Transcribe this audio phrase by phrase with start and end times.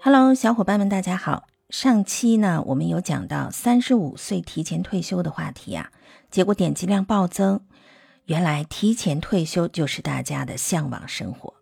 [0.00, 1.48] Hello，小伙伴们，大家好。
[1.70, 5.90] 上期呢，我们有讲到三十五岁提前退休的话题啊，
[6.30, 7.60] 结果点击量暴增。
[8.26, 11.52] 原来提前退休就是大家的向往生活。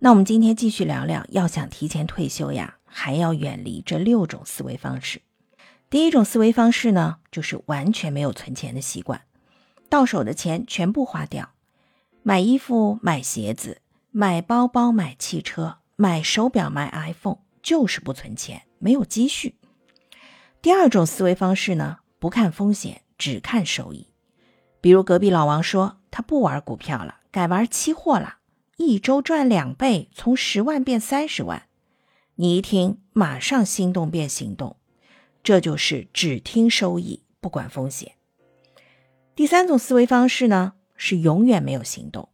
[0.00, 5.22] 那我们今天继续聊聊，要想提前退休呀，还要远离这六种思维方式。
[5.88, 9.22] 第一种思维方式呢，就是完全没有存钱的习惯，
[9.88, 11.50] 到手的钱全部花掉，
[12.24, 17.38] 买衣服、买鞋子、买包包、买汽车、买手表、买 iPhone。
[17.68, 19.56] 就是不存钱，没有积蓄。
[20.62, 24.06] 第二种思维方式呢，不看风险，只看收益。
[24.80, 28.38] 比如隔壁老王说，他不玩股票了，改玩期货了，
[28.78, 31.64] 一周赚两倍，从十万变三十万。
[32.36, 34.78] 你一听，马上心动变行动，
[35.42, 38.12] 这就是只听收益，不管风险。
[39.34, 42.30] 第三种思维方式呢，是永远没有行动。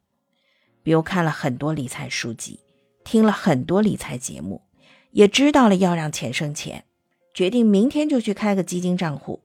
[0.85, 2.60] 比如看了很多理财书籍，
[3.02, 4.62] 听了很多理财节目。
[5.14, 6.84] 也知道了要让钱生钱，
[7.32, 9.43] 决定明天就去开个基金账户。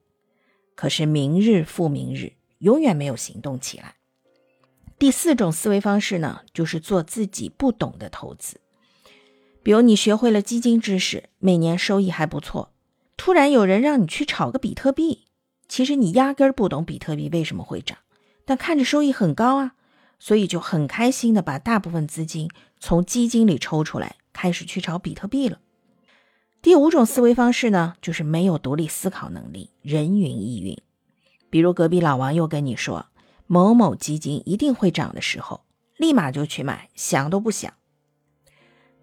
[0.73, 3.95] 可是明日复明日，永远没有行动起来。
[4.97, 8.59] 第四种思维方式呢，就是做自己不懂的投资。
[9.61, 12.71] 比如你学会了基金知识，每年收益还不错，
[13.15, 15.25] 突然有人让你去炒个比特币，
[15.67, 17.99] 其实你压根儿不懂比特币为什么会涨，
[18.43, 19.75] 但看着收益很高啊，
[20.17, 24.15] 所以就很开心的把大部分资金从基金里抽出来。
[24.33, 25.59] 开始去炒比特币了。
[26.61, 30.77] 第五种思维方式呢，就是没有独立思考能力，人云亦云。
[31.49, 33.07] 比如隔壁老王又跟你说
[33.47, 35.61] 某某基金一定会涨的时候，
[35.95, 37.73] 立马就去买，想都不想。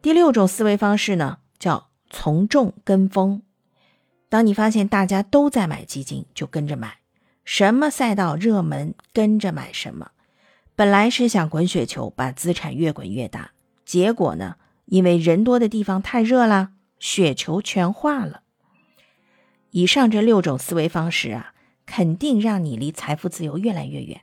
[0.02, 3.42] 第六种思维方式呢，叫从众跟风。
[4.28, 6.98] 当你发现大家都在买基金，就跟着买，
[7.44, 10.10] 什么赛道热门跟着买什么。
[10.74, 13.52] 本来是想滚雪球，把资产越滚越大，
[13.86, 14.56] 结果呢？
[14.86, 18.42] 因为人多的地方太热了，雪球全化了。
[19.70, 21.52] 以上这六种思维方式啊，
[21.84, 24.22] 肯定让你离财富自由越来越远。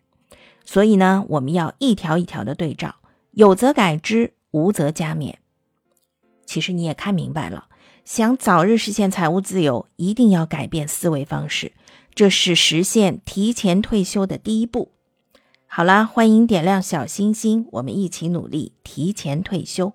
[0.66, 2.96] 所以呢，我们要一条一条的对照，
[3.32, 5.36] 有则改之，无则加勉。
[6.46, 7.68] 其实你也看明白了，
[8.06, 11.74] 想早日实现财务自由，一定要改变思维方式，
[12.16, 14.92] 这是实现提前退休的第一步。
[15.68, 19.94] 好啦，欢迎点亮小心心，我们一起努力提前退休。